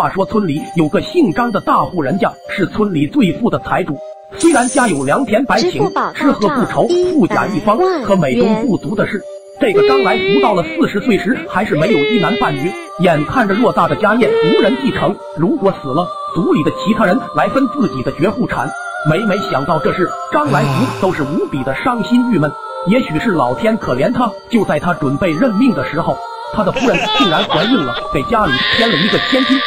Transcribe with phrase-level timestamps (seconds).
[0.00, 3.98] 话说村里有个姓张的大户人家，是村里最富的财主。
[4.38, 9.22] 虽然家有良田百顷，吃喝不愁，富甲一方，可美中不足的是，
[9.60, 12.72] 这个张来福到了四十岁时，还是没有一男半女。
[13.00, 18.70] 眼看着偌大的家业无人继承，如果死了，族里的其他人来分自己的绝户产。
[19.10, 22.50] 每每想到这事，张来福都是无比的伤心郁闷。
[22.86, 26.16] 也许是老天可怜他，就在他准备认命的时候，
[26.54, 29.58] 他的夫人竟然怀孕了，给家里添了一个千金。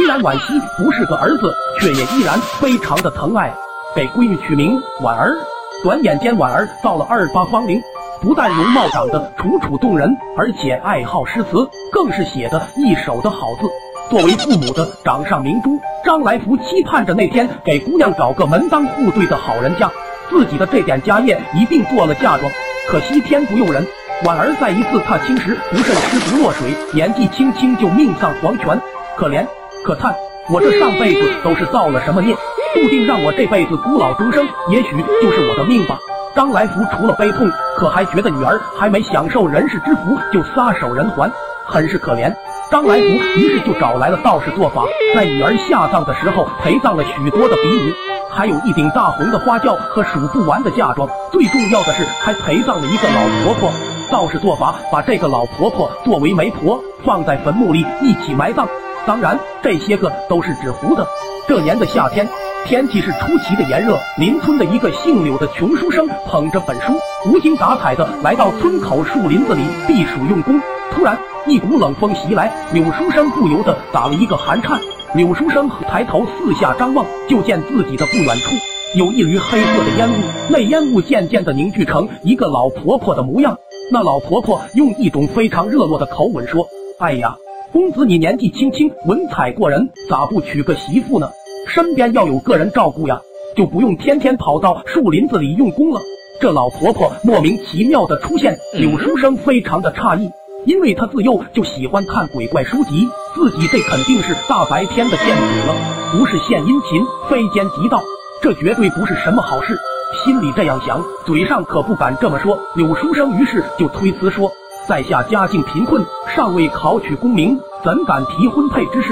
[0.00, 3.54] 虽然惋惜不是个儿子，却也依然非常的疼爱。
[3.94, 5.36] 给闺女取名婉儿，
[5.82, 7.78] 转眼间婉儿到了二八芳龄，
[8.22, 13.68] 不但容貌长得楚楚动人，而且爱好诗词，更是写的一手的好字。
[14.08, 19.90] 作为父母的掌上明珠，张来福期盼着那天给姑娘找个门当户对的好人家，
[20.30, 22.50] 自己的这点家业一并做了嫁妆。
[22.88, 23.86] 可惜天不佑人，
[24.24, 28.80] 婉儿在一次踏青时不慎失足落水，年纪轻轻就命丧黄泉。
[29.14, 29.46] 可怜
[29.84, 30.14] 可叹，
[30.50, 32.34] 我这上辈子都是造了什么孽？
[32.74, 35.98] 注定让我这辈子孤老终生，也许就是我的命吧。
[36.34, 41.30] 张来福除了悲痛，可还觉得女儿还没享受人世之福就撒手人寰，
[41.66, 42.32] 很是可怜。
[42.70, 47.92] 张来福于是就找来了道士做法，在女儿下葬的时候陪葬了许多的比武，
[48.30, 51.08] 还有一顶大红的花轿和数不完的嫁妆。
[51.32, 53.72] 最重要的是还陪葬了一个老婆婆。
[54.12, 58.68] 道士做法把这个老婆婆作为媒婆，放在坟墓里一起埋葬。
[59.10, 61.04] 当然，这些个都是纸糊的。
[61.48, 62.24] 这年的夏天。
[62.64, 66.92] 天气是出奇的炎热，邻村的一个姓柳的穷书生捧着本书，
[67.26, 70.60] 无精打采的来到村口树林子里避暑用功。
[70.92, 74.78] 突然，一股冷风袭来，柳书生不由得打了一个寒颤。
[75.14, 78.54] 柳书生抬头四下张望，就见自己的不远处
[78.96, 80.14] 有一缕黑色的烟雾，
[80.50, 83.58] 那烟雾渐渐的凝聚成一个老婆婆的模样。
[83.90, 86.64] 那老婆婆用一种非常热络的口吻说
[87.00, 87.34] ：“哎呀，
[87.72, 91.30] 公子你年纪轻轻，文采过人，咋不娶个媳妇呢？”
[91.68, 93.20] 身边要有个人照顾呀，
[93.56, 96.00] 就不用天天跑到树林子里用功了。
[96.40, 100.28] 这老婆婆莫名其妙的出现，柳书生非常的诧异，
[100.64, 105.74] 因为他自幼就喜欢看鬼怪书籍，自己这肯定是大白天的见鬼了，
[106.12, 108.02] 不是献殷勤，非奸即盗，
[108.42, 109.78] 这绝对不是什么好事。
[110.24, 112.58] 心里这样想，嘴上可不敢这么说。
[112.74, 114.50] 柳书生于是就推辞说，
[114.90, 119.09] 在下家境贫困，尚未考取功名，怎敢提婚配之事？